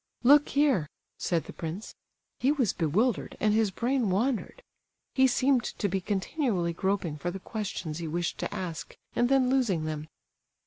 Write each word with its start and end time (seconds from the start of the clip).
"Look 0.23 0.49
here," 0.49 0.89
said 1.19 1.43
the 1.43 1.53
prince; 1.53 1.93
he 2.39 2.51
was 2.51 2.73
bewildered, 2.73 3.37
and 3.39 3.53
his 3.53 3.69
brain 3.69 4.09
wandered. 4.09 4.63
He 5.13 5.27
seemed 5.27 5.63
to 5.63 5.87
be 5.87 6.01
continually 6.01 6.73
groping 6.73 7.17
for 7.17 7.29
the 7.29 7.37
questions 7.37 7.99
he 7.99 8.07
wished 8.07 8.39
to 8.39 8.51
ask, 8.51 8.97
and 9.15 9.29
then 9.29 9.51
losing 9.51 9.83
them. 9.85 10.07